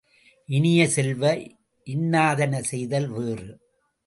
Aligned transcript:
இனிய 0.49 0.87
செல்வ, 0.87 1.23
இன்னாதன 1.87 2.61
செய்தல் 2.61 3.07
வேறு. 3.07 3.49